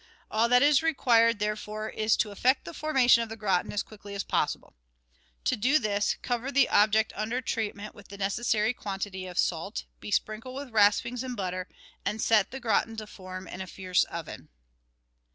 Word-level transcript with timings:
All 0.31 0.49
that 0.49 0.63
is 0.63 0.81
required, 0.81 1.37
there 1.37 1.55
fore, 1.55 1.87
is 1.91 2.17
to 2.17 2.31
effect 2.31 2.65
the 2.65 2.73
formation 2.73 3.21
of 3.21 3.29
the 3.29 3.35
gratin 3.37 3.71
as 3.71 3.83
quickly 3.83 4.15
as 4.15 4.23
possible. 4.23 4.73
To 5.43 5.55
do 5.55 5.77
this, 5.77 6.15
cover 6.23 6.51
the 6.51 6.67
object 6.69 7.13
under 7.15 7.39
treatment 7.39 7.93
with 7.93 8.07
the 8.07 8.17
neces 8.17 8.45
sary 8.45 8.73
quantity 8.73 9.27
of 9.27 9.37
salt, 9.37 9.85
besprinkle 9.99 10.55
with 10.55 10.71
raspings 10.73 11.21
and 11.23 11.37
butter, 11.37 11.67
and 12.03 12.19
set 12.19 12.49
the 12.49 12.59
gratin 12.59 12.97
to 12.97 13.05
form 13.05 13.47
in 13.47 13.61
a 13.61 13.67
fierce 13.67 14.03
oven. 14.05 14.49